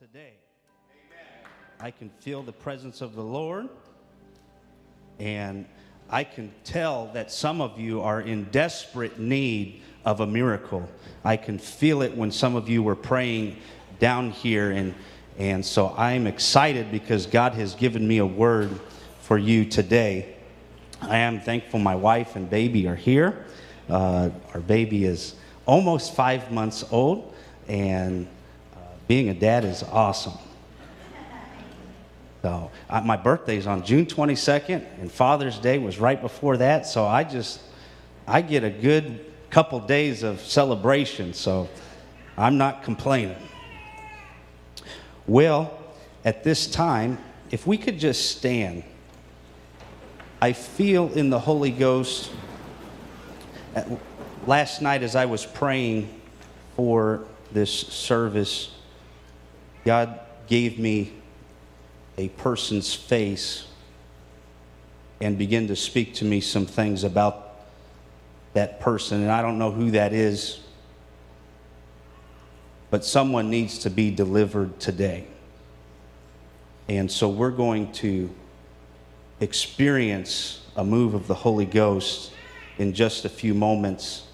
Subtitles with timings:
[0.00, 0.34] today.
[1.80, 3.68] I can feel the presence of the Lord,
[5.18, 5.66] and
[6.08, 10.88] I can tell that some of you are in desperate need of a miracle.
[11.24, 13.56] I can feel it when some of you were praying
[13.98, 14.94] down here, and,
[15.36, 18.70] and so I'm excited because God has given me a word
[19.22, 20.36] for you today.
[21.00, 23.46] I am thankful my wife and baby are here.
[23.90, 25.34] Uh, our baby is
[25.66, 27.34] almost five months old,
[27.66, 28.28] and
[29.08, 30.34] being a dad is awesome.
[32.42, 36.86] So uh, my birthday's on June 22nd, and Father's Day was right before that.
[36.86, 37.60] So I just,
[38.26, 41.32] I get a good couple days of celebration.
[41.32, 41.68] So
[42.36, 43.36] I'm not complaining.
[45.26, 45.76] Well,
[46.24, 47.18] at this time,
[47.50, 48.84] if we could just stand,
[50.40, 52.30] I feel in the Holy Ghost.
[54.46, 56.08] Last night, as I was praying
[56.76, 58.70] for this service,
[59.88, 61.14] God gave me
[62.18, 63.66] a person's face
[65.18, 67.56] and began to speak to me some things about
[68.52, 69.22] that person.
[69.22, 70.60] And I don't know who that is,
[72.90, 75.26] but someone needs to be delivered today.
[76.86, 78.28] And so we're going to
[79.40, 82.30] experience a move of the Holy Ghost
[82.76, 84.26] in just a few moments.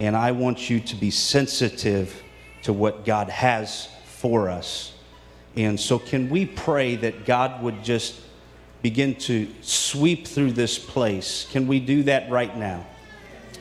[0.00, 2.22] And I want you to be sensitive
[2.62, 4.92] to what God has for us.
[5.56, 8.20] And so, can we pray that God would just
[8.82, 11.46] begin to sweep through this place?
[11.50, 12.86] Can we do that right now?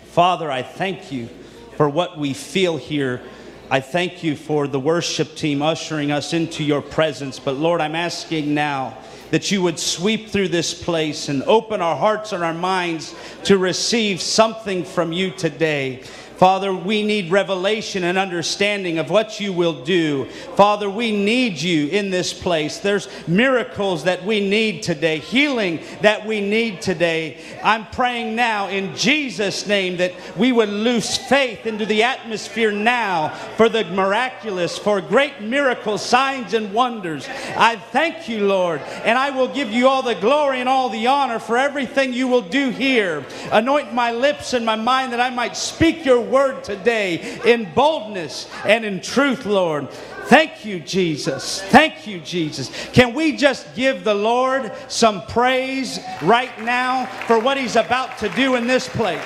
[0.07, 1.29] Father, I thank you
[1.77, 3.21] for what we feel here.
[3.69, 7.39] I thank you for the worship team ushering us into your presence.
[7.39, 8.97] But Lord, I'm asking now
[9.31, 13.57] that you would sweep through this place and open our hearts and our minds to
[13.57, 16.03] receive something from you today.
[16.37, 20.25] Father, we need revelation and understanding of what you will do.
[20.55, 22.79] Father, we need you in this place.
[22.79, 27.37] There's miracles that we need today, healing that we need today.
[27.63, 33.29] I'm praying now in Jesus' name that we would loose faith into the atmosphere now
[33.55, 37.27] for the miraculous, for great miracles, signs, and wonders.
[37.55, 41.07] I thank you, Lord, and I will give you all the glory and all the
[41.07, 43.25] honor for everything you will do here.
[43.51, 48.49] Anoint my lips and my mind that I might speak your word today in boldness
[48.65, 49.89] and in truth, Lord.
[50.25, 51.61] Thank you, Jesus.
[51.61, 52.69] Thank you, Jesus.
[52.93, 58.29] Can we just give the Lord some praise right now for what He's about to
[58.29, 59.23] do in this place?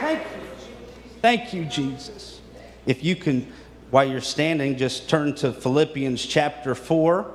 [0.00, 0.42] Thank you.
[1.20, 2.40] Thank you, Jesus.
[2.86, 3.52] If you can,
[3.92, 7.30] while you're standing, just turn to Philippians chapter 4.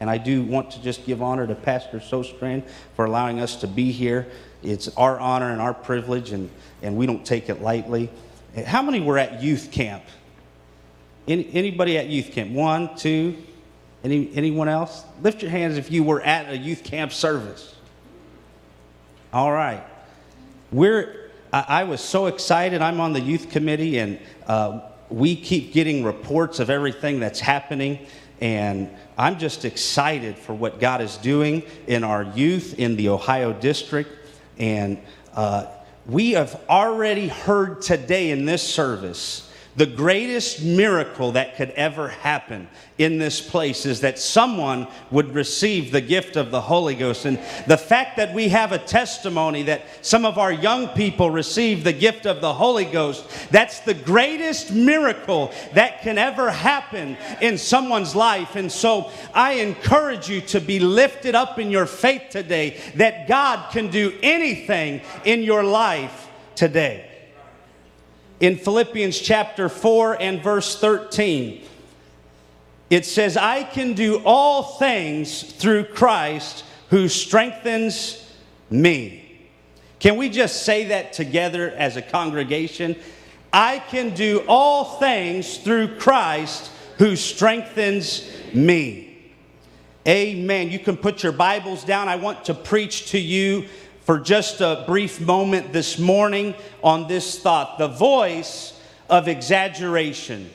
[0.00, 2.62] And I do want to just give honor to Pastor Sostrand
[2.94, 4.26] for allowing us to be here.
[4.62, 6.48] It's our honor and our privilege, and,
[6.80, 8.08] and we don't take it lightly.
[8.64, 10.02] How many were at youth camp?
[11.28, 12.52] Any, anybody at youth camp?
[12.52, 13.36] One, two?
[14.02, 15.04] Any, anyone else?
[15.20, 17.74] Lift your hands if you were at a youth camp service.
[19.30, 19.84] All right.
[20.72, 22.80] We're, I, I was so excited.
[22.80, 28.06] I'm on the youth committee, and uh, we keep getting reports of everything that's happening.
[28.40, 33.52] And I'm just excited for what God is doing in our youth in the Ohio
[33.52, 34.10] district.
[34.58, 34.98] And
[35.34, 35.66] uh,
[36.06, 39.45] we have already heard today in this service
[39.76, 42.66] the greatest miracle that could ever happen
[42.96, 47.26] in this place is that someone would receive the gift of the Holy Ghost.
[47.26, 51.84] And the fact that we have a testimony that some of our young people receive
[51.84, 57.58] the gift of the Holy Ghost, that's the greatest miracle that can ever happen in
[57.58, 58.56] someone's life.
[58.56, 63.70] And so I encourage you to be lifted up in your faith today that God
[63.72, 67.10] can do anything in your life today
[68.40, 71.62] in Philippians chapter 4 and verse 13.
[72.90, 78.32] It says, I can do all things through Christ who strengthens
[78.70, 79.48] me.
[79.98, 82.96] Can we just say that together as a congregation?
[83.52, 89.32] I can do all things through Christ who strengthens me.
[90.06, 90.70] Amen.
[90.70, 92.08] You can put your Bibles down.
[92.08, 93.66] I want to preach to you
[94.06, 98.80] for just a brief moment this morning on this thought the voice
[99.10, 100.48] of exaggeration.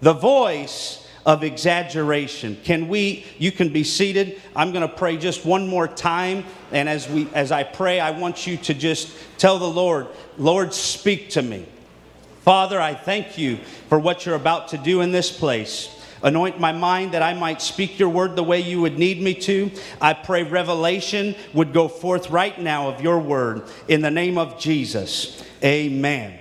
[0.00, 2.58] The voice of exaggeration.
[2.64, 4.40] Can we you can be seated.
[4.54, 8.10] I'm going to pray just one more time and as we as I pray I
[8.10, 10.06] want you to just tell the Lord,
[10.36, 11.66] Lord speak to me.
[12.42, 13.56] Father, I thank you
[13.88, 15.97] for what you're about to do in this place.
[16.22, 19.34] Anoint my mind that I might speak your word the way you would need me
[19.34, 19.70] to.
[20.00, 24.58] I pray revelation would go forth right now of your word in the name of
[24.58, 25.44] Jesus.
[25.62, 26.38] Amen.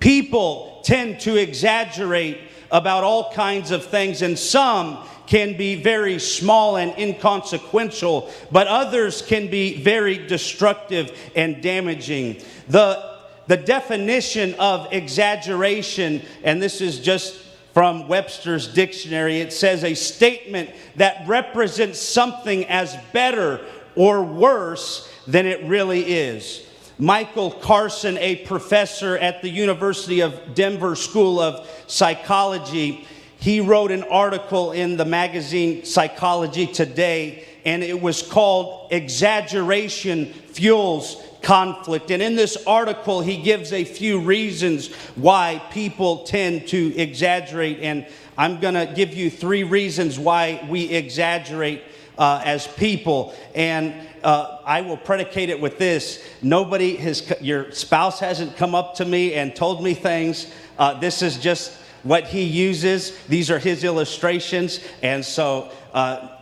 [0.00, 2.38] People tend to exaggerate
[2.70, 9.22] about all kinds of things, and some can be very small and inconsequential, but others
[9.22, 12.42] can be very destructive and damaging.
[12.68, 17.43] The, the definition of exaggeration, and this is just
[17.74, 23.60] from Webster's dictionary, it says a statement that represents something as better
[23.96, 26.64] or worse than it really is.
[26.98, 33.08] Michael Karson, a professor at the University of Denver School of Psychology,
[33.40, 41.20] he wrote an article in the magazine Psychology Today, and it was called Exaggeration Fuels
[41.44, 42.10] Conflict.
[42.10, 47.80] And in this article, he gives a few reasons why people tend to exaggerate.
[47.80, 48.06] And
[48.36, 51.82] I'm going to give you three reasons why we exaggerate
[52.18, 53.34] uh, as people.
[53.54, 58.94] And uh, I will predicate it with this nobody has, your spouse hasn't come up
[58.96, 60.50] to me and told me things.
[60.78, 63.18] Uh, this is just what he uses.
[63.26, 64.80] These are his illustrations.
[65.02, 66.33] And so uh,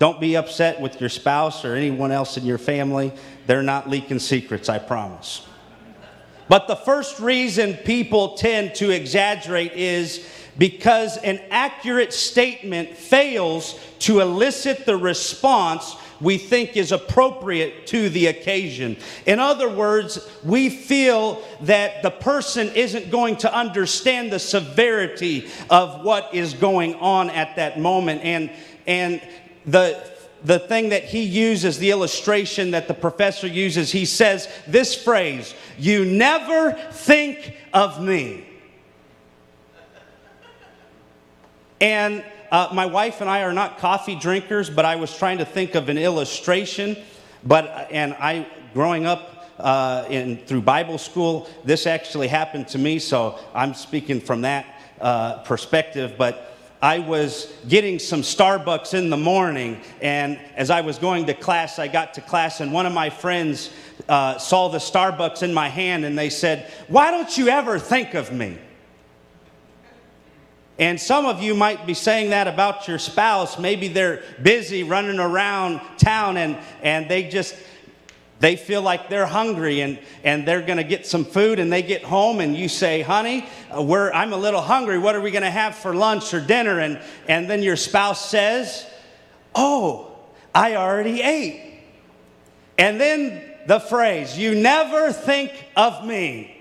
[0.00, 3.12] don't be upset with your spouse or anyone else in your family.
[3.46, 5.46] They're not leaking secrets, I promise.
[6.48, 10.26] But the first reason people tend to exaggerate is
[10.58, 18.26] because an accurate statement fails to elicit the response we think is appropriate to the
[18.26, 18.96] occasion.
[19.26, 26.04] In other words, we feel that the person isn't going to understand the severity of
[26.04, 28.22] what is going on at that moment.
[28.22, 28.50] And,
[28.86, 29.22] and
[29.70, 30.02] the,
[30.44, 35.54] the thing that he uses, the illustration that the professor uses, he says this phrase,
[35.78, 38.46] You never think of me.
[41.80, 45.44] And uh, my wife and I are not coffee drinkers, but I was trying to
[45.44, 46.96] think of an illustration.
[47.44, 52.98] But and I, growing up uh, in through Bible school, this actually happened to me.
[52.98, 54.66] So I'm speaking from that
[55.00, 56.14] uh, perspective.
[56.18, 56.49] But
[56.82, 61.78] I was getting some Starbucks in the morning, and as I was going to class,
[61.78, 63.70] I got to class, and one of my friends
[64.08, 68.14] uh, saw the Starbucks in my hand, and they said, "Why don't you ever think
[68.14, 68.58] of me?"
[70.80, 73.58] And some of you might be saying that about your spouse.
[73.58, 77.54] Maybe they're busy running around town and, and they just
[78.40, 81.82] they feel like they're hungry and, and they're going to get some food and they
[81.82, 84.98] get home and you say honey uh, we're, i'm a little hungry.
[84.98, 86.80] What are we going to have for lunch or dinner?
[86.80, 88.86] And, and then your spouse says
[89.54, 90.18] oh
[90.54, 91.80] i already ate.
[92.78, 96.56] And then the phrase you never think of me.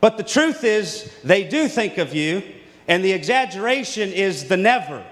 [0.00, 2.42] But the truth is, they do think of you,
[2.88, 5.04] and the exaggeration is the never.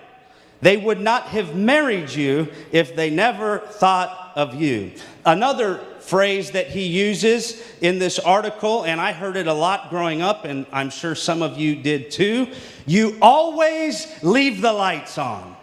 [0.61, 4.93] They would not have married you if they never thought of you.
[5.27, 10.23] Another phrase that he uses in this article, and I heard it a lot growing
[10.23, 12.47] up, and I'm sure some of you did too
[12.87, 15.55] you always leave the lights on.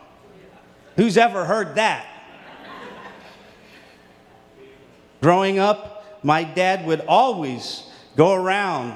[0.96, 2.06] Who's ever heard that?
[5.22, 8.96] Growing up, my dad would always go around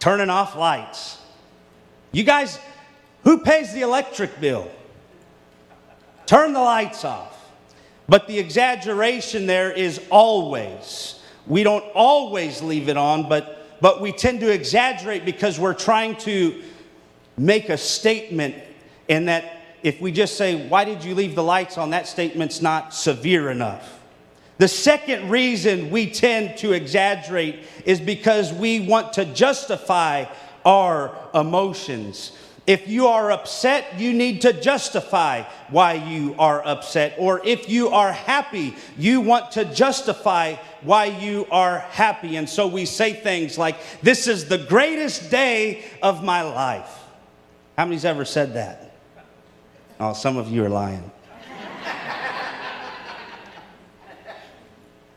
[0.00, 1.18] turning off lights.
[2.10, 2.58] You guys,
[3.22, 4.68] who pays the electric bill?
[6.24, 7.35] Turn the lights off.
[8.08, 11.20] But the exaggeration there is always.
[11.46, 16.16] We don't always leave it on, but, but we tend to exaggerate because we're trying
[16.18, 16.62] to
[17.36, 18.54] make a statement,
[19.08, 21.90] and that if we just say, Why did you leave the lights on?
[21.90, 24.00] that statement's not severe enough.
[24.58, 30.24] The second reason we tend to exaggerate is because we want to justify
[30.64, 32.32] our emotions.
[32.66, 37.14] If you are upset, you need to justify why you are upset.
[37.16, 42.36] Or if you are happy, you want to justify why you are happy.
[42.36, 47.04] And so we say things like, This is the greatest day of my life.
[47.78, 48.96] How many's ever said that?
[50.00, 51.12] Oh, some of you are lying.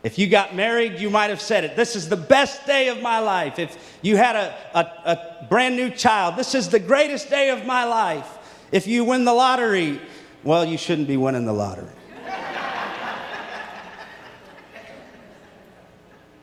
[0.02, 1.76] If you got married, you might have said it.
[1.76, 3.58] This is the best day of my life.
[3.58, 7.66] If you had a, a, a, brand new child, this is the greatest day of
[7.66, 8.38] my life.
[8.72, 10.00] If you win the lottery,
[10.44, 11.88] well, you shouldn't be winning the lottery.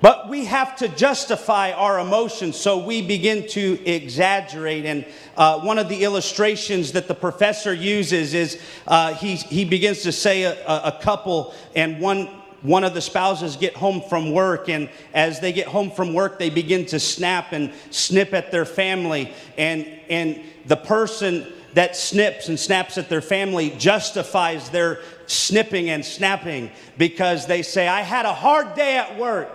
[0.01, 4.85] but we have to justify our emotions, so we begin to exaggerate.
[4.85, 10.03] And uh, one of the illustrations that the professor uses is uh, he, he begins
[10.03, 14.67] to say a, a couple, and one one of the spouses get home from work
[14.69, 18.65] and as they get home from work they begin to snap and snip at their
[18.65, 19.31] family.
[19.57, 26.03] And and the person that snips and snaps at their family justifies their snipping and
[26.03, 29.49] snapping because they say i had a hard day at work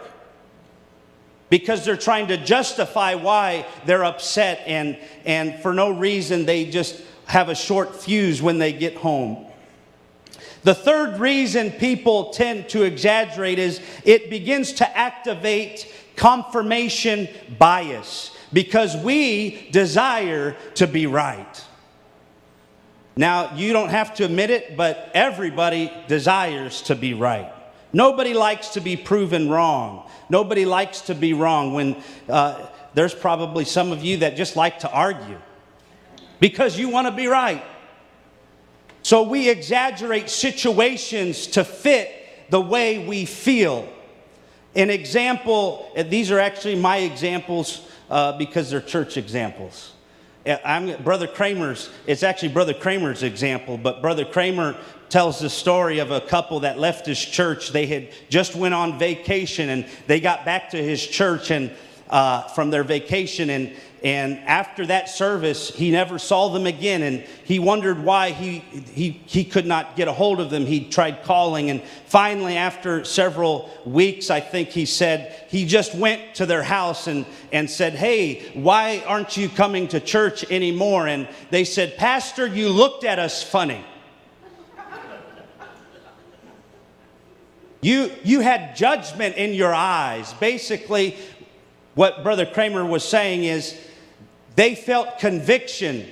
[1.49, 7.03] because they're trying to justify why they're upset and and for no reason they just
[7.25, 9.47] have a short fuse when they get home
[10.63, 17.29] the third reason people tend to exaggerate is it begins to activate confirmation
[17.59, 21.65] bias because we desire to be right.
[23.17, 27.53] Now, you don't have to admit it, but everybody desires to be right.
[27.93, 30.09] Nobody likes to be proven wrong.
[30.31, 34.79] Nobody likes to be wrong when uh, there's probably some of you that just like
[34.81, 35.39] to argue
[36.41, 37.63] because you want to be right.
[39.03, 43.89] So we exaggerate situations to fit the way we feel.
[44.75, 49.93] An example, these are actually my examples uh, because they're church examples.
[50.47, 54.77] Uh, I'm Brother Kramer's, it's actually Brother Kramer's example, but Brother Kramer
[55.09, 57.71] tells the story of a couple that left his church.
[57.71, 61.71] They had just went on vacation and they got back to his church and
[62.09, 67.03] uh, from their vacation and and after that service, he never saw them again.
[67.03, 68.59] And he wondered why he,
[68.93, 70.67] he, he could not get a hold of them.
[70.67, 71.71] He tried calling.
[71.71, 77.07] And finally, after several weeks, I think he said, he just went to their house
[77.07, 81.07] and, and said, Hey, why aren't you coming to church anymore?
[81.07, 83.85] And they said, Pastor, you looked at us funny.
[87.81, 90.33] You, you had judgment in your eyes.
[90.35, 91.17] Basically,
[91.95, 93.77] what Brother Kramer was saying is,
[94.55, 96.07] they felt conviction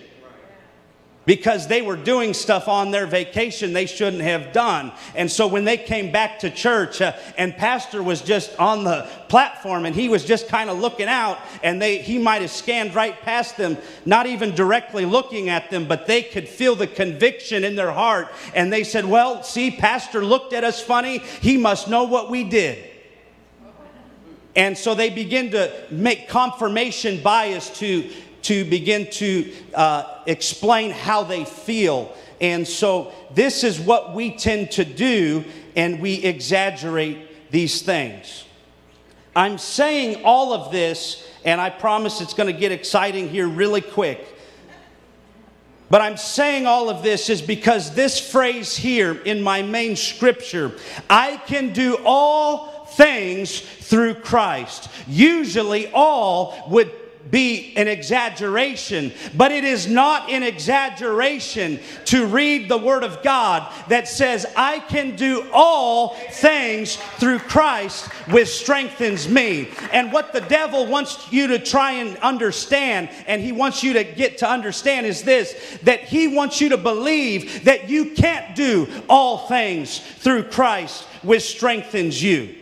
[1.26, 4.90] because they were doing stuff on their vacation they shouldn't have done.
[5.14, 9.08] And so when they came back to church uh, and pastor was just on the
[9.28, 12.94] platform and he was just kind of looking out and they he might have scanned
[12.94, 17.64] right past them, not even directly looking at them, but they could feel the conviction
[17.64, 21.18] in their heart and they said, "Well, see, pastor looked at us funny.
[21.18, 22.90] He must know what we did."
[24.56, 28.10] And so they begin to make confirmation bias to
[28.42, 32.14] to begin to uh, explain how they feel.
[32.40, 35.44] And so this is what we tend to do,
[35.76, 38.44] and we exaggerate these things.
[39.36, 43.80] I'm saying all of this, and I promise it's going to get exciting here really
[43.80, 44.26] quick.
[45.90, 50.72] But I'm saying all of this is because this phrase here in my main scripture,
[51.08, 54.88] I can do all things through Christ.
[55.08, 56.92] Usually, all would
[57.30, 63.72] be an exaggeration, but it is not an exaggeration to read the Word of God
[63.88, 69.68] that says, I can do all things through Christ which strengthens me.
[69.92, 74.04] And what the devil wants you to try and understand, and he wants you to
[74.04, 78.88] get to understand, is this that he wants you to believe that you can't do
[79.08, 82.59] all things through Christ which strengthens you.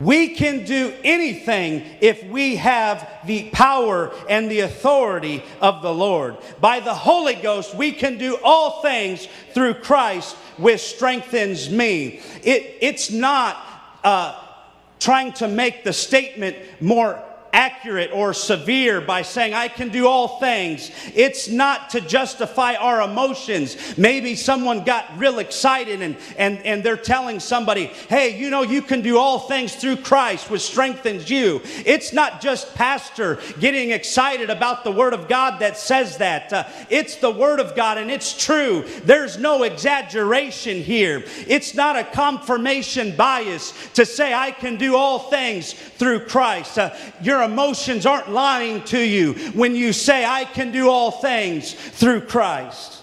[0.00, 6.36] We can do anything if we have the power and the authority of the Lord.
[6.60, 12.20] By the Holy Ghost, we can do all things through Christ, which strengthens me.
[12.44, 13.56] It, it's not
[14.04, 14.40] uh,
[15.00, 17.20] trying to make the statement more
[17.52, 20.90] accurate or severe by saying, I can do all things.
[21.14, 23.76] It's not to justify our emotions.
[23.96, 28.82] Maybe someone got real excited and, and, and they're telling somebody, hey, you know, you
[28.82, 31.60] can do all things through Christ, which strengthens you.
[31.86, 36.52] It's not just pastor getting excited about the Word of God that says that.
[36.52, 38.84] Uh, it's the Word of God and it's true.
[39.04, 41.24] There's no exaggeration here.
[41.46, 46.78] It's not a confirmation bias to say, I can do all things through Christ.
[46.78, 51.12] Uh, you're your emotions aren't lying to you when you say, I can do all
[51.12, 53.02] things through Christ.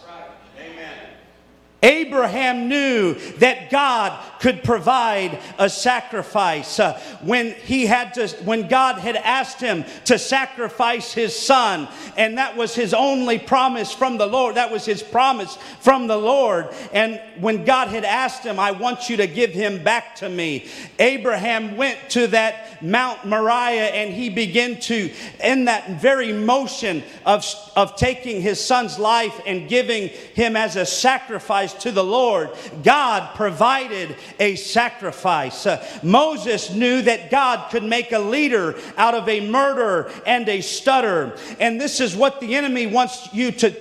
[1.82, 6.80] Abraham knew that God could provide a sacrifice.
[6.80, 11.88] Uh, when he had to, when God had asked him to sacrifice his son,
[12.18, 14.56] and that was his only promise from the Lord.
[14.56, 16.70] That was his promise from the Lord.
[16.94, 20.68] And when God had asked him, I want you to give him back to me,
[21.00, 25.12] Abraham went to that Mount Moriah and he began to,
[25.44, 30.86] in that very motion of, of taking his son's life and giving him as a
[30.86, 32.50] sacrifice to the Lord,
[32.84, 35.66] God provided a sacrifice.
[35.66, 40.62] Uh, Moses knew that God could make a leader out of a murderer and a
[40.62, 41.38] stutter.
[41.60, 43.72] And this is what the enemy wants you to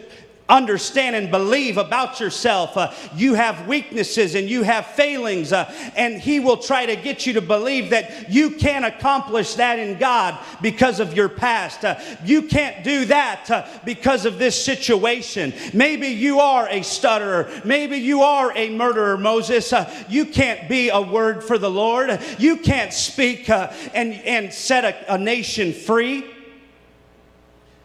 [0.48, 2.76] understand and believe about yourself.
[2.76, 7.26] Uh, you have weaknesses and you have failings, uh, and He will try to get
[7.26, 11.84] you to believe that you can't accomplish that in God because of your past.
[11.84, 15.54] Uh, you can't do that uh, because of this situation.
[15.72, 17.50] Maybe you are a stutterer.
[17.64, 19.72] Maybe you are a murderer, Moses.
[19.72, 22.20] Uh, you can't be a word for the Lord.
[22.38, 26.33] You can't speak uh, and, and set a, a nation free.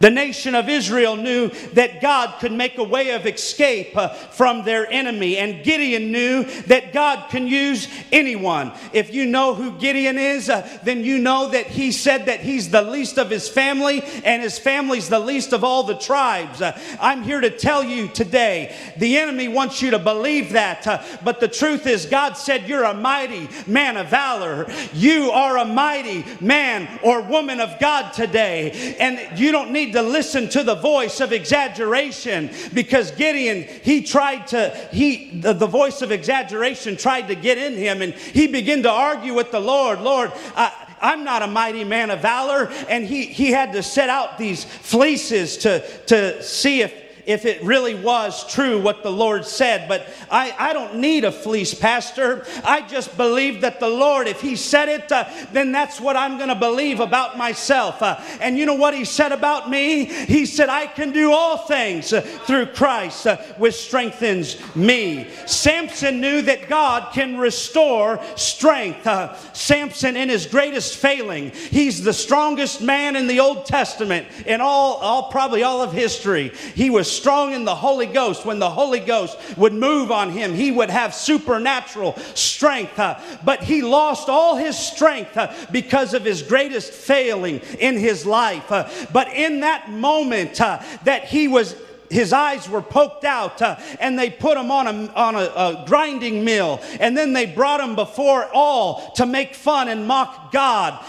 [0.00, 4.64] The nation of Israel knew that God could make a way of escape uh, from
[4.64, 8.72] their enemy, and Gideon knew that God can use anyone.
[8.94, 12.70] If you know who Gideon is, uh, then you know that he said that he's
[12.70, 16.62] the least of his family, and his family's the least of all the tribes.
[16.62, 21.40] Uh, I'm here to tell you today the enemy wants you to believe that, but
[21.40, 24.66] the truth is, God said, You're a mighty man of valor.
[24.94, 30.02] You are a mighty man or woman of God today, and you don't need to
[30.02, 36.02] listen to the voice of exaggeration because Gideon, he tried to, he, the, the voice
[36.02, 40.00] of exaggeration tried to get in him and he began to argue with the Lord.
[40.00, 42.70] Lord, I, I'm not a mighty man of valor.
[42.88, 46.94] And he, he had to set out these fleeces to, to see if
[47.26, 49.88] if it really was true what the Lord said.
[49.88, 52.44] But I, I don't need a fleece, Pastor.
[52.64, 56.36] I just believe that the Lord, if He said it, uh, then that's what I'm
[56.36, 58.02] going to believe about myself.
[58.02, 60.04] Uh, and you know what He said about me?
[60.04, 65.28] He said, I can do all things uh, through Christ, uh, which strengthens me.
[65.46, 69.06] Samson knew that God can restore strength.
[69.06, 74.60] Uh, Samson, in his greatest failing, he's the strongest man in the Old Testament in
[74.60, 76.48] all, all probably all of history.
[76.74, 78.44] He was strong in the Holy Ghost.
[78.44, 82.98] When the Holy Ghost would move on him, he would have supernatural strength.
[82.98, 88.24] Uh, but he lost all his strength uh, because of his greatest failing in his
[88.26, 88.70] life.
[88.70, 91.74] Uh, but in that moment that he was
[92.10, 95.84] his eyes were poked out uh, and they put him on, a, on a, a,
[95.86, 101.02] grinding mill and then they brought him before all to make fun and mock God.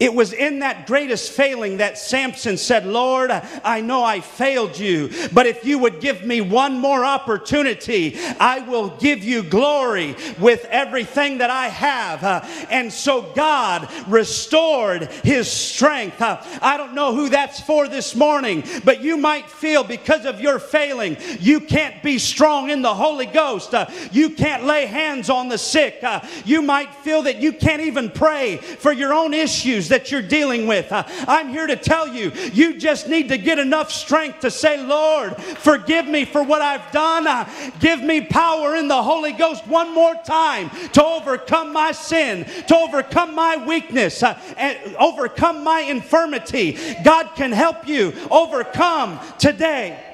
[0.00, 5.10] It was in that greatest failing that Samson said, Lord, I know I failed you,
[5.32, 10.64] but if you would give me one more opportunity, I will give you glory with
[10.66, 12.22] everything that I have.
[12.22, 12.40] Uh,
[12.70, 16.22] and so God restored his strength.
[16.22, 20.40] Uh, I don't know who that's for this morning, but you might feel because of
[20.40, 23.74] your failing, you can't be strong in the Holy Ghost.
[23.74, 26.04] Uh, you can't lay hands on the sick.
[26.44, 30.66] You might feel that you can't even pray for your own issues that you're dealing
[30.66, 30.90] with.
[30.92, 34.82] Uh, I'm here to tell you, you just need to get enough strength to say,
[34.82, 37.26] Lord, forgive me for what I've done.
[37.26, 37.48] Uh,
[37.80, 42.76] give me power in the Holy Ghost one more time to overcome my sin, to
[42.76, 46.78] overcome my weakness, uh, and overcome my infirmity.
[47.04, 50.07] God can help you overcome today.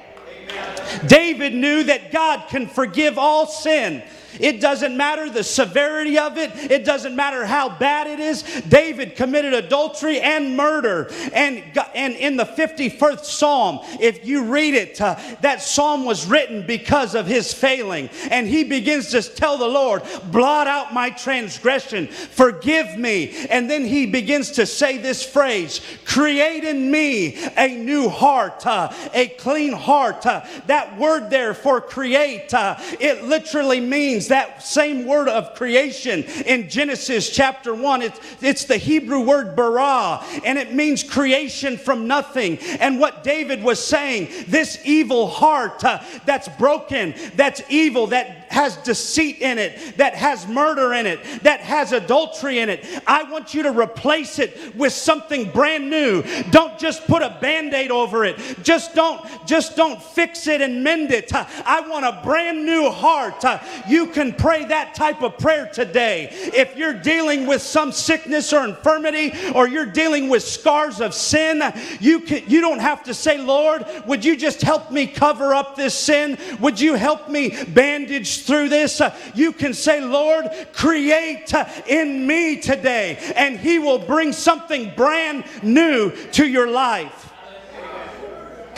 [1.07, 4.03] David knew that God can forgive all sin.
[4.39, 8.43] It doesn't matter the severity of it, it doesn't matter how bad it is.
[8.67, 11.09] David committed adultery and murder.
[11.33, 11.63] And,
[11.93, 17.15] and in the 51st Psalm, if you read it, uh, that psalm was written because
[17.15, 18.09] of his failing.
[18.29, 23.47] And he begins to tell the Lord, blot out my transgression, forgive me.
[23.49, 28.91] And then he begins to say this phrase, create in me a new heart, uh,
[29.13, 30.25] a clean heart.
[30.25, 36.23] Uh, that word there for create, uh, it literally means that same word of creation
[36.45, 38.01] in Genesis chapter 1.
[38.01, 42.57] It's, it's the Hebrew word bara, and it means creation from nothing.
[42.79, 48.77] And what David was saying, this evil heart uh, that's broken, that's evil, that has
[48.77, 52.85] deceit in it, that has murder in it, that has adultery in it.
[53.07, 56.23] I want you to replace it with something brand new.
[56.51, 58.37] Don't just put a band-aid over it.
[58.63, 61.33] Just don't just don't fix it and mend it.
[61.33, 63.43] Uh, I want a brand new heart.
[63.43, 66.29] Uh, you can pray that type of prayer today.
[66.31, 71.61] If you're dealing with some sickness or infirmity or you're dealing with scars of sin,
[71.99, 75.75] you can you don't have to say, "Lord, would you just help me cover up
[75.75, 76.37] this sin?
[76.59, 82.25] Would you help me bandage through this, uh, you can say, Lord, create uh, in
[82.25, 87.33] me today, and He will bring something brand new to your life.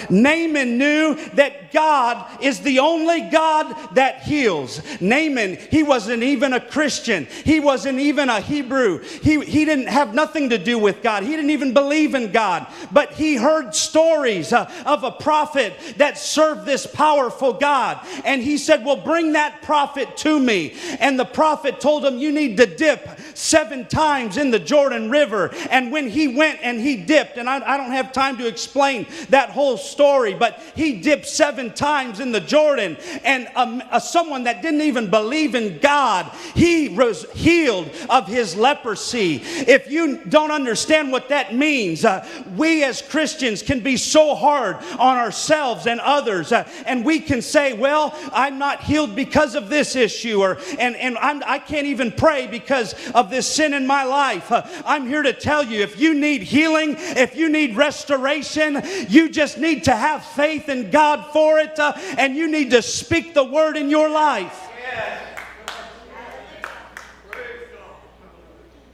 [0.09, 4.81] Naaman knew that God is the only God that heals.
[5.01, 7.25] Naaman, he wasn't even a Christian.
[7.43, 8.99] He wasn't even a Hebrew.
[8.99, 11.23] He, he didn't have nothing to do with God.
[11.23, 12.67] He didn't even believe in God.
[12.91, 17.99] But he heard stories uh, of a prophet that served this powerful God.
[18.25, 20.75] And he said, Well, bring that prophet to me.
[20.99, 25.51] And the prophet told him, You need to dip seven times in the Jordan River.
[25.69, 29.05] And when he went and he dipped, and I, I don't have time to explain
[29.29, 32.97] that whole story, but he dipped seven times in the Jordan.
[33.23, 38.55] And um, uh, someone that didn't even believe in God, he was healed of his
[38.55, 39.41] leprosy.
[39.43, 44.77] If you don't understand what that means, uh, we as Christians can be so hard
[44.99, 49.69] on ourselves and others, uh, and we can say, Well, I'm not healed because of
[49.69, 53.73] this issue, or and, and I'm, I can not even pray because of this sin
[53.73, 54.51] in my life.
[54.51, 59.29] Uh, I'm here to tell you if you need healing, if you need restoration, you
[59.29, 63.33] just need to have faith in God for it, uh, and you need to speak
[63.33, 64.63] the word in your life.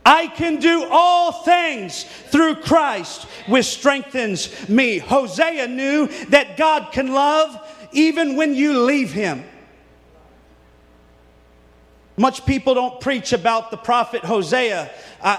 [0.06, 4.98] I can do all things through Christ, which strengthens me.
[4.98, 7.58] Hosea knew that God can love
[7.94, 9.46] even when you leave him.
[12.18, 14.92] Much people don't preach about the prophet Hosea.
[15.22, 15.38] Uh,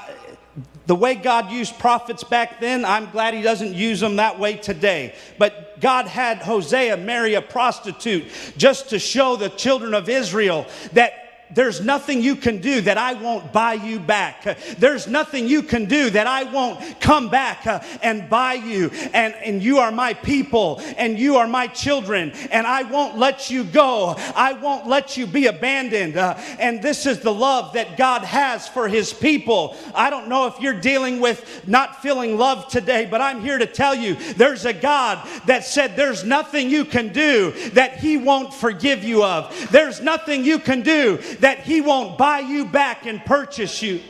[0.86, 4.56] the way God used prophets back then, I'm glad He doesn't use them that way
[4.56, 5.14] today.
[5.38, 8.24] But God had Hosea marry a prostitute
[8.56, 13.14] just to show the children of Israel that there's nothing you can do that I
[13.14, 14.58] won't buy you back.
[14.78, 18.90] There's nothing you can do that I won't come back uh, and buy you.
[19.12, 22.32] And, and you are my people and you are my children.
[22.50, 24.16] And I won't let you go.
[24.34, 26.16] I won't let you be abandoned.
[26.16, 29.76] Uh, and this is the love that God has for his people.
[29.94, 33.66] I don't know if you're dealing with not feeling love today, but I'm here to
[33.66, 38.52] tell you there's a God that said there's nothing you can do that he won't
[38.52, 39.70] forgive you of.
[39.70, 44.00] There's nothing you can do that He won't buy you back and purchase you.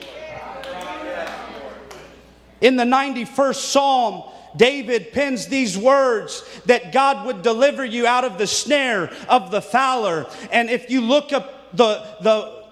[2.60, 4.22] In the 91st Psalm,
[4.56, 9.60] David pens these words that God would deliver you out of the snare of the
[9.60, 10.26] fowler.
[10.50, 12.63] And if you look up the, the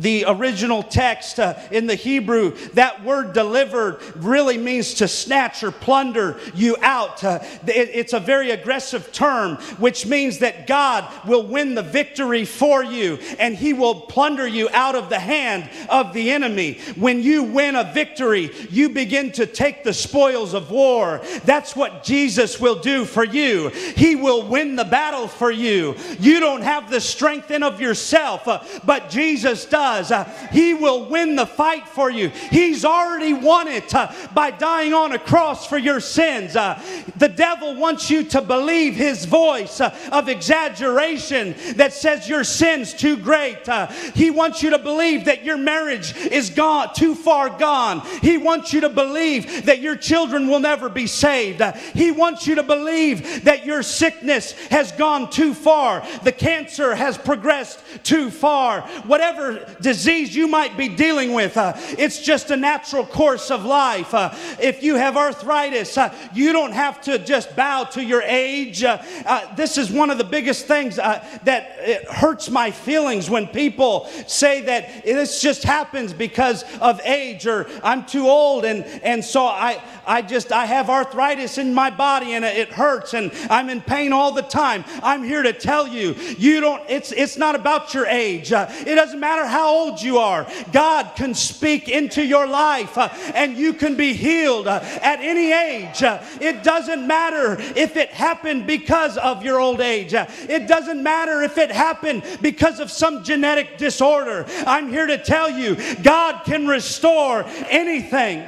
[0.00, 5.70] the original text uh, in the Hebrew, that word delivered really means to snatch or
[5.70, 7.22] plunder you out.
[7.22, 12.44] Uh, it, it's a very aggressive term, which means that God will win the victory
[12.44, 16.78] for you and he will plunder you out of the hand of the enemy.
[16.96, 21.20] When you win a victory, you begin to take the spoils of war.
[21.44, 23.68] That's what Jesus will do for you.
[23.68, 25.96] He will win the battle for you.
[26.18, 30.12] You don't have the strength in of yourself, uh, but Jesus does does.
[30.12, 32.28] Uh, he will win the fight for you.
[32.28, 36.56] He's already won it uh, by dying on a cross for your sins.
[36.56, 36.80] Uh,
[37.16, 43.16] the devil wants you to believe his voice of exaggeration that says your sin's too
[43.16, 43.68] great.
[44.14, 48.00] He wants you to believe that your marriage is gone, too far gone.
[48.22, 51.62] He wants you to believe that your children will never be saved.
[51.94, 56.06] He wants you to believe that your sickness has gone too far.
[56.22, 58.82] The cancer has progressed too far.
[59.06, 61.56] Whatever disease you might be dealing with.
[61.56, 64.14] Uh, it's just a natural course of life.
[64.14, 68.84] Uh, if you have arthritis, uh, you don't have to just bow to your age.
[68.84, 73.46] Uh, uh, this is one of the biggest things uh, that hurts my feelings when
[73.46, 79.24] people say that this just happens because of age or I'm too old and, and
[79.24, 83.70] so I, I just I have arthritis in my body and it hurts and I'm
[83.70, 84.84] in pain all the time.
[85.02, 88.52] I'm here to tell you, you don't it's it's not about your age.
[88.52, 93.56] it doesn't matter how old you are, God can speak into your life uh, and
[93.56, 96.02] you can be healed uh, at any age.
[96.02, 101.42] Uh, it doesn't matter if it happened because of your old age, it doesn't matter
[101.42, 104.44] if it happened because of some genetic disorder.
[104.66, 108.46] I'm here to tell you, God can restore anything.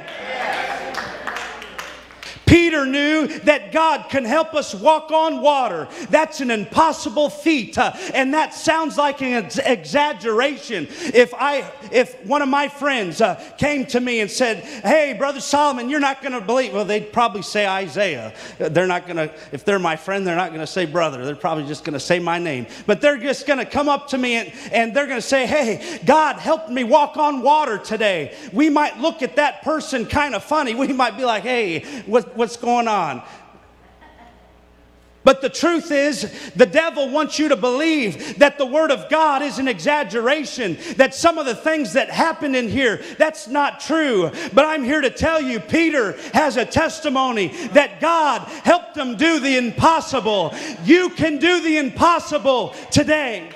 [2.53, 5.87] Peter knew that God can help us walk on water.
[6.11, 7.79] That's an impossible feat.
[7.79, 10.87] Uh, and that sounds like an ex- exaggeration.
[11.15, 15.39] If I if one of my friends uh, came to me and said, "Hey, brother
[15.39, 18.31] Solomon, you're not going to believe." Well, they'd probably say Isaiah.
[18.59, 21.25] They're not going to if they're my friend, they're not going to say brother.
[21.25, 22.67] They're probably just going to say my name.
[22.85, 25.47] But they're just going to come up to me and, and they're going to say,
[25.47, 30.35] "Hey, God helped me walk on water today." We might look at that person kind
[30.35, 30.75] of funny.
[30.83, 33.23] We might be like, "Hey, what what's going on.
[35.23, 39.41] But the truth is, the devil wants you to believe that the Word of God
[39.41, 44.29] is an exaggeration, that some of the things that happened in here, that's not true.
[44.51, 49.39] But I'm here to tell you, Peter has a testimony that God helped him do
[49.39, 50.53] the impossible.
[50.83, 53.51] You can do the impossible today.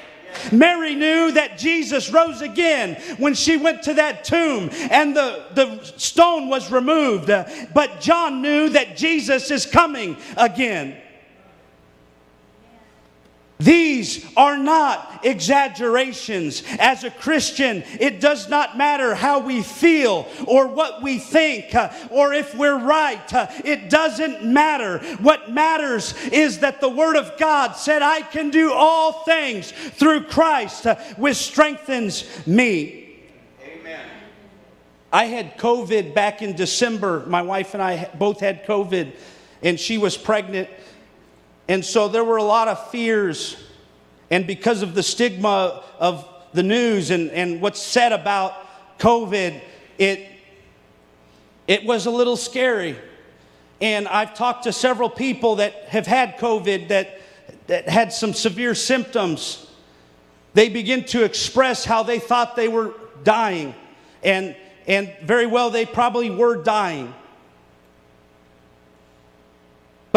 [0.52, 5.84] Mary knew that Jesus rose again when she went to that tomb and the, the
[5.98, 7.28] stone was removed.
[7.74, 10.98] But John knew that Jesus is coming again.
[13.60, 16.62] These are not exaggerations.
[16.78, 21.91] As a Christian, it does not matter how we feel or what we think uh,
[22.12, 23.34] or if we're right.
[23.34, 25.00] Uh, it doesn't matter.
[25.17, 30.26] What matters is that the Word of God said, I can do all things through
[30.26, 33.24] Christ, uh, which strengthens me.
[33.63, 34.06] Amen.
[35.12, 37.24] I had COVID back in December.
[37.26, 39.13] My wife and I both had COVID,
[39.63, 40.70] and she was pregnant.
[41.67, 43.58] And so there were a lot of fears.
[44.30, 48.53] And because of the stigma of the news and, and what's said about
[48.99, 49.62] COVID,
[49.97, 50.27] it,
[51.67, 52.95] it was a little scary.
[53.82, 57.19] And I've talked to several people that have had COVID that,
[57.67, 59.67] that had some severe symptoms.
[60.53, 63.75] They begin to express how they thought they were dying.
[64.23, 64.56] And,
[64.88, 67.13] and very well, they probably were dying.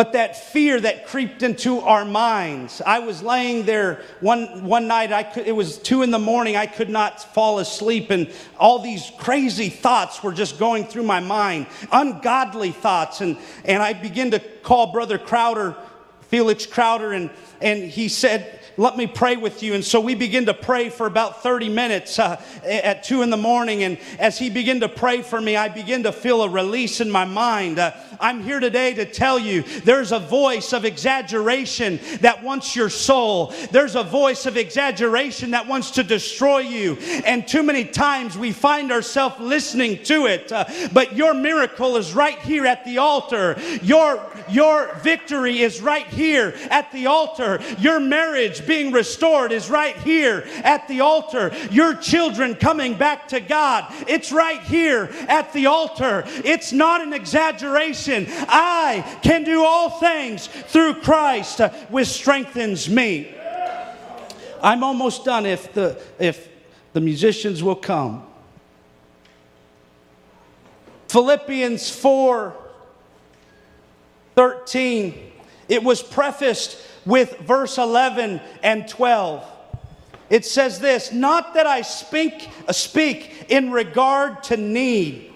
[0.01, 2.81] But that fear that creeped into our minds.
[2.81, 6.57] I was laying there one, one night, I could, it was two in the morning,
[6.57, 11.21] I could not fall asleep, and all these crazy thoughts were just going through my
[11.21, 13.21] mind, ungodly thoughts.
[13.21, 13.37] And,
[13.67, 15.77] and I began to call Brother Crowder,
[16.23, 17.29] Felix Crowder, and,
[17.61, 19.75] and he said, let me pray with you.
[19.75, 23.37] And so we begin to pray for about 30 minutes uh, at 2 in the
[23.37, 23.83] morning.
[23.83, 27.11] And as he began to pray for me, I begin to feel a release in
[27.11, 27.79] my mind.
[27.79, 32.91] Uh, I'm here today to tell you there's a voice of exaggeration that wants your
[32.91, 33.55] soul.
[33.71, 36.97] There's a voice of exaggeration that wants to destroy you.
[37.25, 40.53] And too many times we find ourselves listening to it.
[40.53, 43.59] Uh, but your miracle is right here at the altar.
[43.83, 47.61] Your, your victory is right here at the altar.
[47.79, 51.53] Your marriage being restored is right here at the altar.
[51.71, 56.25] Your children coming back to God, it's right here at the altar.
[56.45, 58.27] It's not an exaggeration.
[58.29, 63.35] I can do all things through Christ, uh, which strengthens me.
[64.63, 66.49] I'm almost done if the, if
[66.93, 68.27] the musicians will come.
[71.09, 72.55] Philippians 4
[74.41, 75.33] 13.
[75.69, 79.45] It was prefaced with verse 11 and 12.
[80.31, 85.31] It says this Not that I speak, uh, speak in regard to need,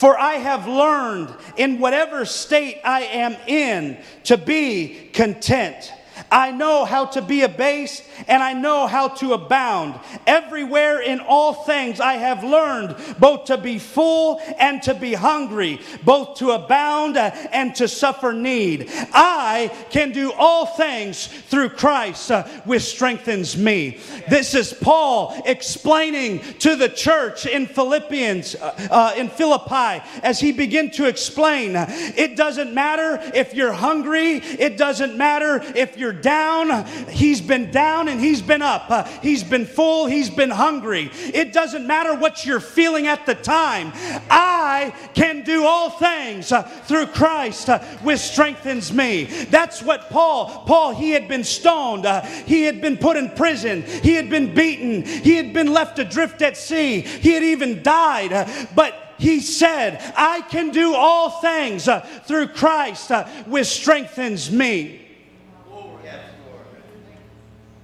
[0.00, 5.92] for I have learned in whatever state I am in to be content.
[6.30, 9.98] I know how to be abased and I know how to abound.
[10.26, 15.80] Everywhere in all things I have learned both to be full and to be hungry,
[16.04, 18.90] both to abound and to suffer need.
[19.12, 23.98] I can do all things through Christ, uh, which strengthens me.
[24.28, 30.52] This is Paul explaining to the church in Philippians, uh, uh, in Philippi, as he
[30.52, 31.72] began to explain.
[31.76, 36.86] It doesn't matter if you're hungry, it doesn't matter if you're down.
[37.08, 38.90] He's been down and he's been up.
[38.90, 41.10] Uh, he's been full, he's been hungry.
[41.12, 43.92] It doesn't matter what you're feeling at the time.
[44.30, 49.24] I can do all things uh, through Christ, uh, which strengthens me.
[49.24, 52.06] That's what Paul, Paul, he had been stoned,
[52.46, 56.42] he had been put in prison, he had been beaten, he had been left adrift
[56.42, 58.48] at sea, he had even died.
[58.74, 61.88] But he said, I can do all things
[62.24, 63.10] through Christ,
[63.46, 65.05] which strengthens me.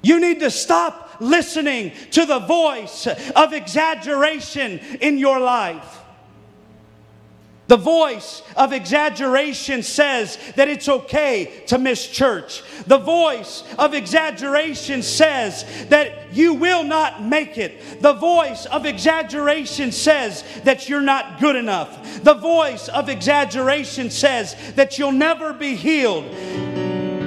[0.02, 6.00] You need to stop listening to the voice of exaggeration in your life.
[7.68, 12.62] The voice of exaggeration says that it's okay to miss church.
[12.86, 18.02] The voice of exaggeration says that you will not make it.
[18.02, 22.22] The voice of exaggeration says that you're not good enough.
[22.22, 26.24] The voice of exaggeration says that you'll never be healed.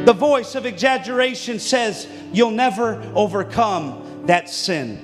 [0.05, 4.99] The voice of exaggeration says you'll never overcome that sin.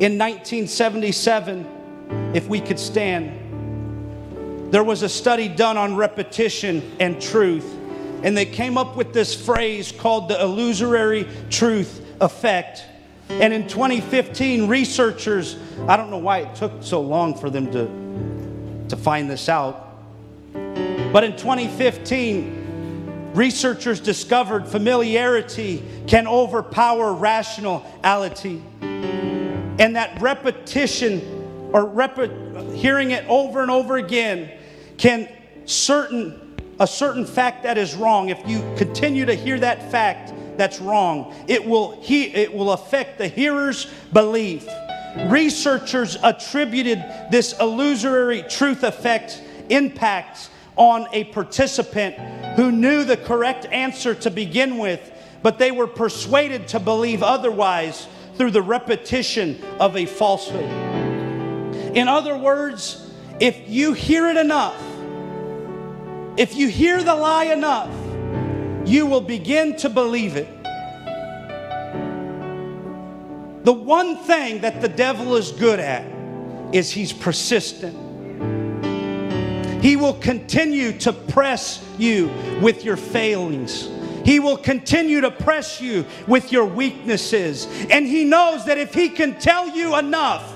[0.00, 1.66] In 1977,
[2.34, 7.70] if we could stand, there was a study done on repetition and truth,
[8.22, 12.84] and they came up with this phrase called the illusory truth effect.
[13.28, 18.88] And in 2015, researchers, I don't know why it took so long for them to,
[18.88, 19.87] to find this out,
[21.12, 22.58] but in 2015,
[23.34, 28.62] Researchers discovered familiarity can overpower rationality.
[28.80, 32.16] And that repetition or rep-
[32.72, 34.50] hearing it over and over again
[34.96, 35.28] can
[35.66, 40.80] certain a certain fact that is wrong if you continue to hear that fact that's
[40.80, 44.66] wrong it will he, it will affect the hearer's belief
[45.26, 52.16] researchers attributed this illusory truth effect impacts on a participant
[52.56, 55.12] who knew the correct answer to begin with,
[55.42, 60.64] but they were persuaded to believe otherwise through the repetition of a falsehood.
[61.96, 64.80] In other words, if you hear it enough,
[66.38, 67.92] if you hear the lie enough,
[68.88, 70.48] you will begin to believe it.
[73.64, 76.06] The one thing that the devil is good at
[76.72, 78.07] is he's persistent.
[79.80, 83.88] He will continue to press you with your failings.
[84.24, 87.66] He will continue to press you with your weaknesses.
[87.90, 90.54] And he knows that if he can tell you enough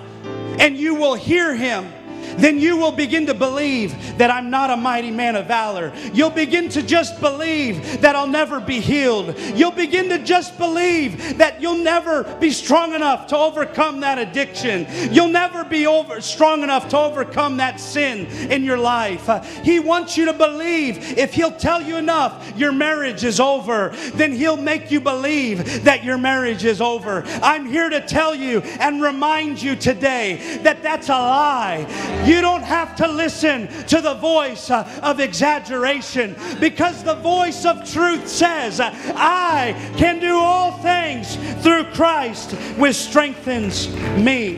[0.59, 1.91] and you will hear him,
[2.39, 5.93] then you will begin to believe that I'm not a mighty man of valor.
[6.13, 9.39] You'll begin to just believe that I'll never be healed.
[9.55, 14.87] You'll begin to just believe that you'll never be strong enough to overcome that addiction.
[15.13, 19.29] You'll never be over, strong enough to overcome that sin in your life.
[19.29, 23.91] Uh, he wants you to believe if He'll tell you enough, your marriage is over,
[24.15, 27.23] then He'll make you believe that your marriage is over.
[27.43, 32.22] I'm here to tell you and remind you today that that's a lie.
[32.25, 37.91] You don't have to listen to the voice uh, of exaggeration because the voice of
[37.91, 44.55] truth says, I can do all things through Christ which strengthens me.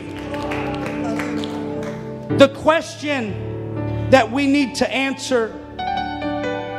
[2.37, 5.61] The question that we need to answer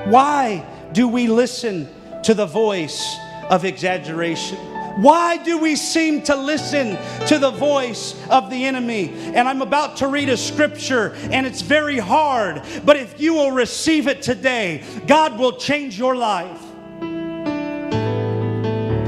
[0.08, 1.88] why do we listen
[2.22, 3.16] to the voice
[3.50, 4.75] of exaggeration?
[4.96, 9.10] Why do we seem to listen to the voice of the enemy?
[9.12, 13.50] And I'm about to read a scripture, and it's very hard, but if you will
[13.50, 16.62] receive it today, God will change your life.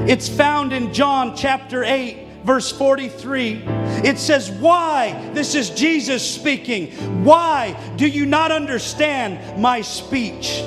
[0.08, 3.62] It's found in John chapter 8 verse 43.
[4.04, 5.30] It says, Why?
[5.34, 6.92] This is Jesus speaking.
[7.22, 10.62] Why do you not understand my speech?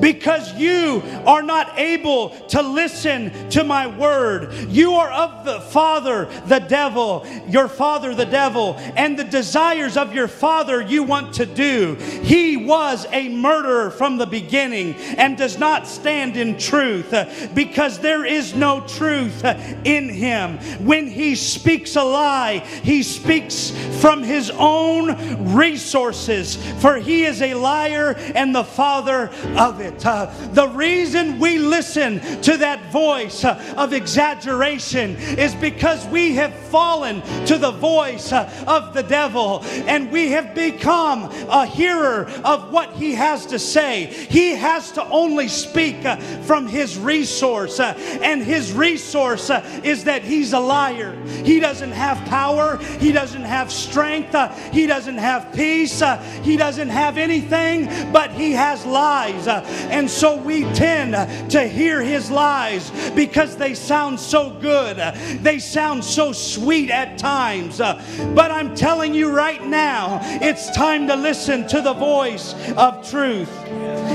[0.00, 4.52] Because you are not able to listen to my word.
[4.68, 10.14] You are of the father, the devil, your father, the devil, and the desires of
[10.14, 11.94] your father you want to do.
[11.94, 17.98] He was a murderer from the beginning and does not stand in truth uh, because
[17.98, 20.58] there is no truth uh, in him.
[20.84, 23.70] When he speaks a lie, he speaks
[24.00, 30.04] from his own resources, for he is a liar and the father of it.
[30.04, 36.54] Uh, the reason we listen to that voice uh, of exaggeration is because we have
[36.54, 42.72] fallen to the voice uh, of the devil and we have become a hearer of
[42.72, 44.06] what he has to say.
[44.06, 50.04] He has to only speak uh, from his resource, uh, and his resource uh, is
[50.04, 51.16] that he's a liar.
[51.44, 54.34] He doesn't have power, he doesn't have strength,
[54.72, 56.02] he doesn't have peace,
[56.42, 59.46] he doesn't have anything, but he has lies.
[59.90, 64.96] And so we tend to hear his lies because they sound so good.
[65.42, 67.78] They sound so sweet at times.
[67.78, 73.50] But I'm telling you right now, it's time to listen to the voice of truth.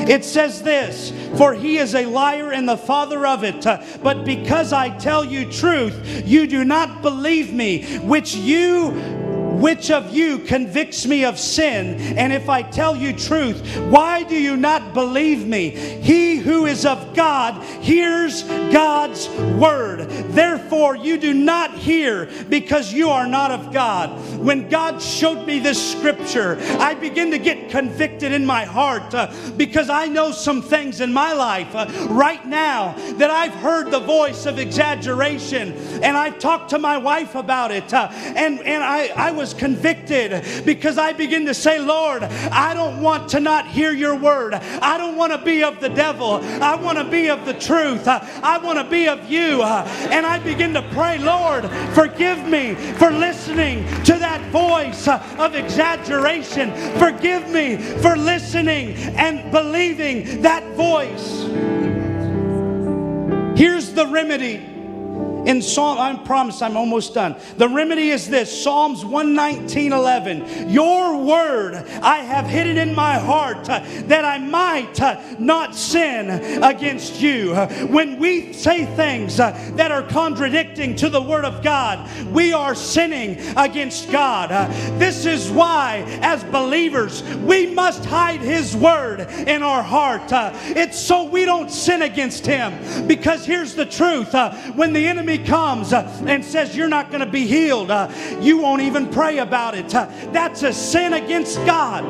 [0.08, 3.66] It says this For he is a liar and the father of it.
[4.02, 9.23] But because I tell you truth, you do not believe me, which you
[9.60, 12.00] which of you convicts me of sin?
[12.18, 15.70] And if I tell you truth, why do you not believe me?
[15.70, 20.10] He who is of God hears God's word.
[20.30, 24.10] Therefore, you do not hear because you are not of God.
[24.40, 29.32] When God showed me this scripture, I begin to get convicted in my heart uh,
[29.58, 34.00] because I know some things in my life uh, right now that I've heard the
[34.00, 37.94] voice of exaggeration and I've talked to my wife about it.
[37.94, 42.74] Uh, and, and I, I was was convicted because I begin to say, Lord, I
[42.74, 44.54] don't want to not hear your word.
[44.54, 46.36] I don't want to be of the devil.
[46.64, 48.08] I want to be of the truth.
[48.08, 49.62] I want to be of you.
[49.62, 56.72] And I begin to pray, Lord, forgive me for listening to that voice of exaggeration.
[56.98, 61.42] Forgive me for listening and believing that voice.
[63.60, 64.73] Here's the remedy
[65.46, 67.36] in Psalm, I promise I'm almost done.
[67.58, 70.70] The remedy is this Psalms 119 11.
[70.70, 76.30] Your word I have hidden in my heart uh, that I might uh, not sin
[76.64, 77.56] against you.
[77.88, 82.76] When we say things uh, that are contradicting to the word of God, we are
[82.76, 84.50] sinning against God.
[85.00, 90.30] This is why, as believers, we must hide his word in our heart.
[90.76, 93.08] It's so we don't sin against him.
[93.08, 94.34] Because here's the truth
[94.76, 98.12] when the enemy enemy comes uh, and says you're not going to be healed, uh,
[98.40, 99.94] you won't even pray about it.
[99.94, 102.04] Uh, that's a sin against God.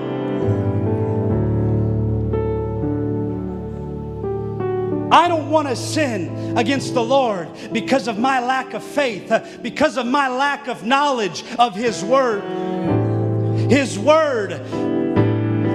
[5.11, 9.97] I don't want to sin against the Lord because of my lack of faith, because
[9.97, 12.41] of my lack of knowledge of His Word.
[13.69, 14.53] His Word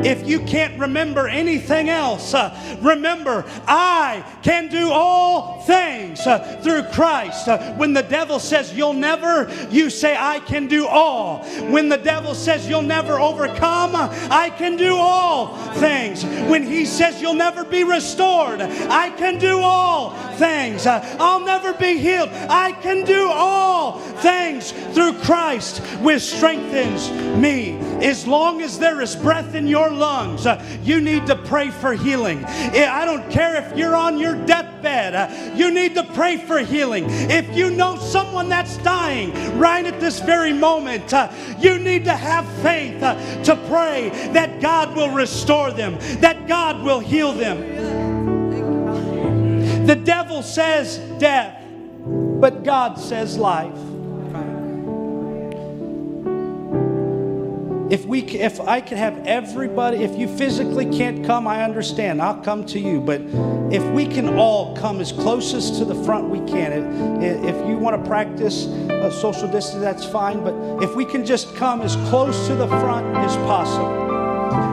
[0.04, 6.84] if you can't remember anything else, uh, remember, I can do all things uh, through
[6.94, 7.48] Christ.
[7.48, 11.44] Uh, when the devil says you'll never, you say, I can do all.
[11.70, 16.24] When the devil says you'll never overcome, I can do all things.
[16.48, 20.86] When he says you'll never be restored, I can do all things.
[20.86, 22.30] Uh, I'll never be healed.
[22.48, 27.78] I can do all things through Christ, which strengthens me.
[28.04, 31.94] As long as there is breath in your lungs, uh, you need to pray for
[31.94, 32.44] healing.
[32.44, 37.06] I don't care if you're on your deathbed, uh, you need to pray for healing.
[37.08, 42.14] If you know someone that's dying right at this very moment, uh, you need to
[42.14, 47.98] have faith to pray that God will restore them, that God will heal them.
[49.86, 51.62] The devil says death,
[52.04, 53.87] but God says life.
[57.90, 62.20] If we, if I could have everybody, if you physically can't come, I understand.
[62.20, 63.00] I'll come to you.
[63.00, 63.22] But
[63.72, 68.02] if we can all come as closest to the front we can, if you want
[68.02, 70.44] to practice uh, social distance, that's fine.
[70.44, 74.06] But if we can just come as close to the front as possible,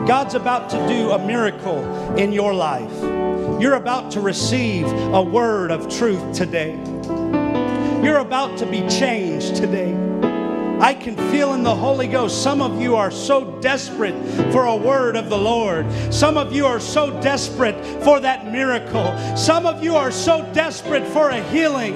[0.06, 1.84] God's about to do a miracle
[2.18, 2.92] in your life.
[3.62, 6.74] You're about to receive a word of truth today.
[8.04, 10.15] You're about to be changed today.
[10.80, 12.44] I can feel in the Holy Ghost.
[12.44, 14.16] Some of you are so desperate
[14.52, 15.86] for a word of the Lord.
[16.14, 19.16] Some of you are so desperate for that miracle.
[19.38, 21.96] Some of you are so desperate for a healing.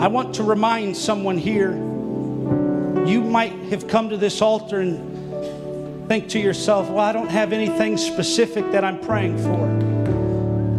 [0.00, 1.72] I want to remind someone here
[3.06, 7.52] you might have come to this altar and think to yourself, well, I don't have
[7.52, 9.89] anything specific that I'm praying for.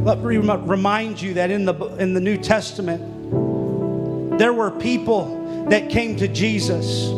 [0.04, 5.92] Let me remind you that in the, in the New Testament, there were people that
[5.92, 7.10] came to Jesus.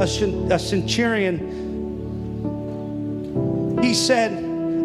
[0.00, 0.08] A,
[0.50, 1.38] a centurion,
[3.80, 4.32] he said,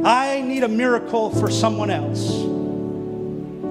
[0.06, 2.30] I need a miracle for someone else.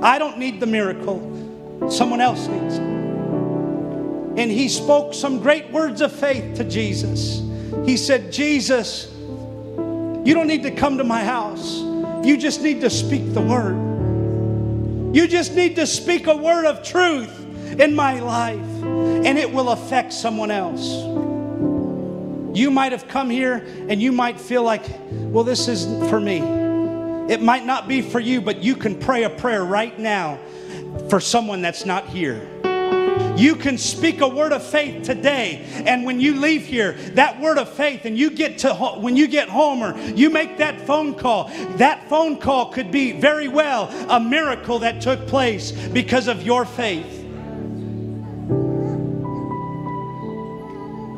[0.05, 2.81] I don't need the miracle, someone else needs it.
[2.81, 7.41] And he spoke some great words of faith to Jesus.
[7.85, 11.92] He said, Jesus, you don't need to come to my house.
[12.25, 13.77] You just need to speak the word.
[15.15, 17.39] You just need to speak a word of truth
[17.81, 20.89] in my life, and it will affect someone else.
[22.55, 26.39] You might have come here and you might feel like, well, this isn't for me.
[27.33, 30.39] It might not be for you, but you can pray a prayer right now
[31.09, 32.47] for someone that's not here.
[33.37, 37.59] You can speak a word of faith today, and when you leave here, that word
[37.59, 41.15] of faith, and you get to when you get home or you make that phone
[41.15, 46.43] call, that phone call could be very well a miracle that took place because of
[46.43, 47.21] your faith.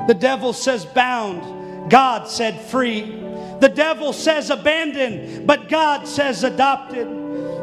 [0.07, 3.03] The devil says bound, God said free.
[3.61, 7.07] The devil says abandoned, but God says adopted.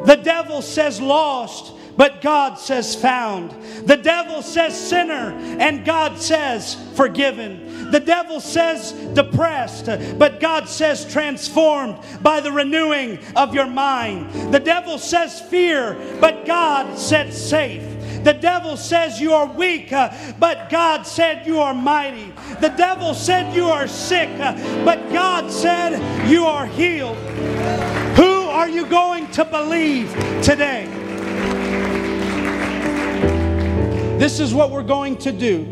[0.05, 3.51] The devil says lost, but God says found.
[3.85, 7.91] The devil says sinner, and God says forgiven.
[7.91, 9.85] The devil says depressed,
[10.17, 14.53] but God says transformed by the renewing of your mind.
[14.53, 17.83] The devil says fear, but God said safe.
[18.23, 22.31] The devil says you are weak, uh, but God said you are mighty.
[22.59, 24.53] The devil said you are sick, uh,
[24.85, 27.17] but God said you are healed.
[28.15, 30.11] Who are you going to believe
[30.43, 31.00] today?
[34.21, 35.63] This is what we're going to do.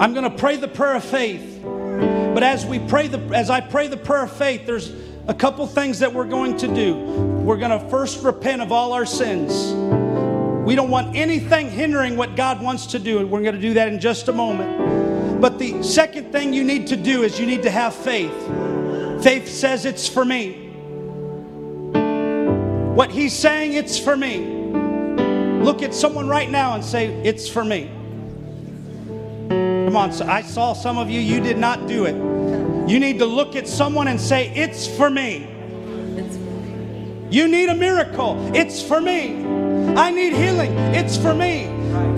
[0.00, 1.60] I'm going to pray the prayer of faith.
[1.62, 4.90] But as we pray the as I pray the prayer of faith, there's
[5.26, 6.94] a couple things that we're going to do.
[7.44, 9.74] We're going to first repent of all our sins.
[10.66, 13.74] We don't want anything hindering what God wants to do, and we're going to do
[13.74, 15.42] that in just a moment.
[15.42, 18.32] But the second thing you need to do is you need to have faith.
[19.22, 20.70] Faith says it's for me.
[22.94, 24.57] What he's saying, it's for me.
[25.62, 27.90] Look at someone right now and say, It's for me.
[29.48, 32.14] Come on, I saw some of you, you did not do it.
[32.88, 35.46] You need to look at someone and say, It's for me.
[37.30, 38.50] You need a miracle.
[38.54, 39.44] It's for me.
[39.96, 40.72] I need healing.
[40.94, 41.68] It's for me.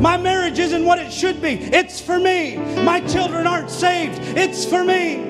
[0.00, 1.54] My marriage isn't what it should be.
[1.54, 2.56] It's for me.
[2.82, 4.20] My children aren't saved.
[4.36, 5.24] It's for me.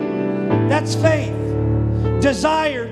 [0.69, 1.35] That's faith.
[2.21, 2.89] Desire.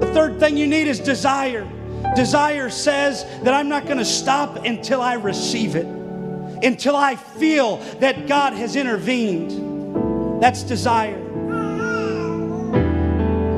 [0.00, 1.68] The third thing you need is desire.
[2.16, 7.76] Desire says that I'm not going to stop until I receive it, until I feel
[8.00, 10.42] that God has intervened.
[10.42, 11.26] That's desire.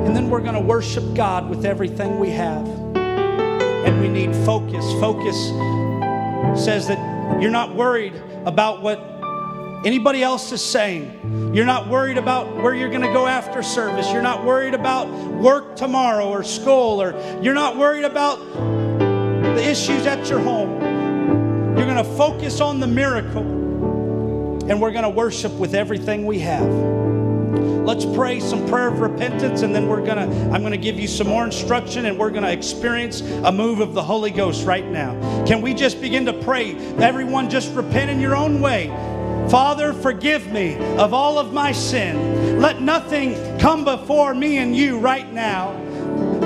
[0.07, 2.67] And then we're going to worship God with everything we have.
[2.97, 4.85] And we need focus.
[5.01, 5.37] Focus
[6.63, 8.99] says that you're not worried about what
[9.87, 11.19] anybody else is saying.
[11.55, 14.11] You're not worried about where you're going to go after service.
[14.11, 17.13] You're not worried about work tomorrow or school, or
[17.43, 20.81] you're not worried about the issues at your home.
[21.77, 26.39] You're going to focus on the miracle, and we're going to worship with everything we
[26.41, 26.69] have.
[27.85, 30.27] Let's pray some prayer of repentance, and then we're gonna.
[30.53, 34.03] I'm gonna give you some more instruction, and we're gonna experience a move of the
[34.03, 35.45] Holy Ghost right now.
[35.47, 36.77] Can we just begin to pray?
[36.99, 38.87] Everyone, just repent in your own way.
[39.51, 42.61] Father, forgive me of all of my sin.
[42.61, 45.73] Let nothing come before me and you right now.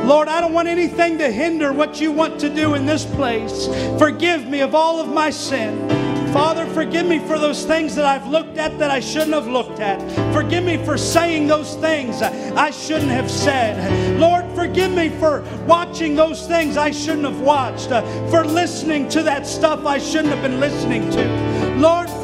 [0.04, 3.66] Lord, I don't want anything to hinder what you want to do in this place.
[3.98, 5.88] Forgive me of all of my sin.
[6.32, 9.80] Father, forgive me for those things that I've looked at that I shouldn't have looked
[9.80, 9.98] at.
[10.34, 14.20] Forgive me for saying those things I shouldn't have said.
[14.20, 19.22] Lord, forgive me for watching those things I shouldn't have watched, uh, for listening to
[19.22, 21.45] that stuff I shouldn't have been listening to.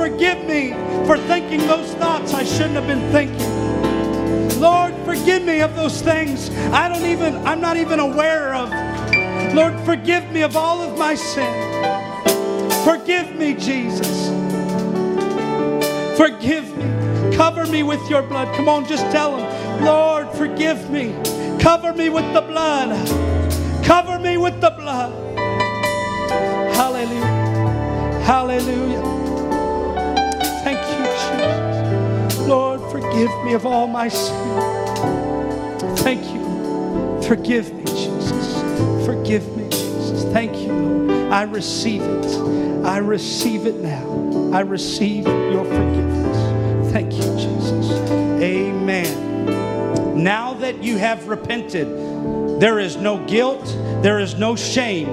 [0.03, 0.71] Forgive me
[1.07, 4.61] for thinking those thoughts I shouldn't have been thinking.
[4.61, 8.69] Lord, forgive me of those things I don't even, I'm not even aware of.
[9.55, 11.47] Lord, forgive me of all of my sin.
[12.85, 14.27] Forgive me, Jesus.
[16.19, 17.37] Forgive me.
[17.37, 18.53] Cover me with your blood.
[18.57, 21.15] Come on, just tell him, Lord, forgive me.
[21.61, 22.91] Cover me with the blood.
[23.85, 25.13] Cover me with the blood.
[26.75, 28.23] Hallelujah.
[28.25, 29.32] Hallelujah.
[30.73, 32.49] Thank you, Jesus.
[32.49, 34.35] Lord, forgive me of all my sin.
[35.97, 37.21] Thank you.
[37.23, 39.05] Forgive me, Jesus.
[39.05, 40.25] Forgive me, Jesus.
[40.33, 41.31] Thank you, Lord.
[41.31, 42.87] I receive it.
[42.87, 44.51] I receive it now.
[44.55, 46.91] I receive your forgiveness.
[46.91, 47.91] Thank you, Jesus.
[48.41, 50.23] Amen.
[50.23, 51.87] Now that you have repented,
[52.61, 53.65] there is no guilt,
[54.03, 55.07] there is no shame.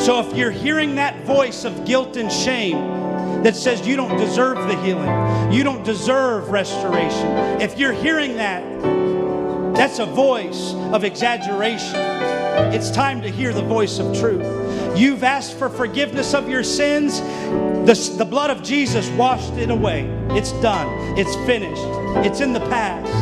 [0.00, 3.03] So if you're hearing that voice of guilt and shame,
[3.44, 7.60] that says you don't deserve the healing, you don't deserve restoration.
[7.60, 8.62] If you're hearing that,
[9.74, 11.94] that's a voice of exaggeration.
[12.72, 14.96] It's time to hear the voice of truth.
[14.96, 17.20] You've asked for forgiveness of your sins.
[17.20, 20.06] The, the blood of Jesus washed it away.
[20.30, 21.18] It's done.
[21.18, 21.82] It's finished.
[22.26, 23.12] It's in the past.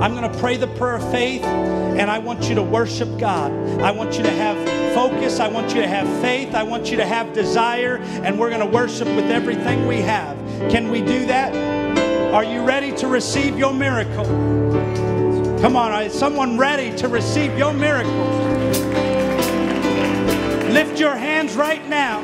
[0.00, 3.50] I'm going to pray the prayer of faith, and I want you to worship God.
[3.80, 4.56] I want you to have
[4.94, 5.40] focus.
[5.40, 6.54] I want you to have faith.
[6.54, 10.36] I want you to have desire, and we're going to worship with everything we have.
[10.70, 11.54] Can we do that?
[12.32, 14.24] Are you ready to receive your miracle?
[15.60, 18.12] Come on, is someone ready to receive your miracle?
[20.72, 22.20] Lift your hands right now.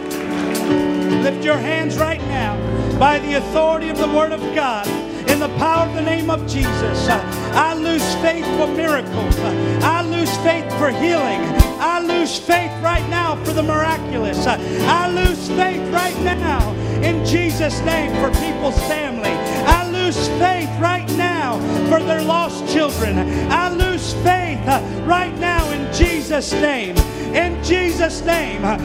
[1.23, 2.57] Lift your hands right now
[2.99, 4.87] by the authority of the Word of God.
[5.29, 9.39] In the power of the name of Jesus, uh, I lose faith for miracles.
[9.39, 11.68] Uh, I lose faith for healing.
[11.81, 14.47] I lose faith right now for the miraculous.
[14.47, 14.59] Uh,
[14.89, 16.73] I lose faith right now
[17.03, 19.31] in Jesus' name for people's family.
[19.31, 21.59] I lose faith right now
[21.89, 23.19] for their lost children.
[23.51, 26.97] I lose faith uh, right now in Jesus' name
[27.35, 28.65] in Jesus' name.
[28.65, 28.79] Uh,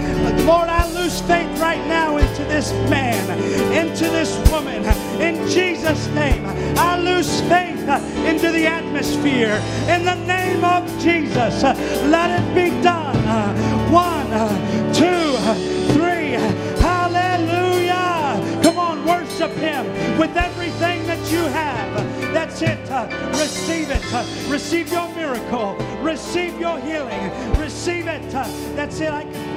[0.45, 3.23] Lord, I lose faith right now into this man,
[3.73, 4.83] into this woman,
[5.21, 6.45] in Jesus' name.
[6.77, 7.72] I lose faith
[8.25, 9.61] into the atmosphere.
[9.87, 11.73] In the name of Jesus, uh,
[12.09, 13.15] let it be done.
[13.17, 16.31] Uh, one, uh, two, three.
[16.81, 18.61] Hallelujah.
[18.63, 19.85] Come on, worship Him
[20.17, 21.93] with everything that you have.
[22.33, 22.79] That's it.
[23.31, 24.49] receive it.
[24.49, 25.75] receive your miracle.
[26.01, 27.31] Receive your healing.
[27.59, 28.31] Receive it.
[28.31, 29.09] that's it.
[29.09, 29.52] I